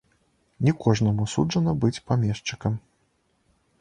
[0.67, 2.73] Не кожнаму суджана быць памешчыкам.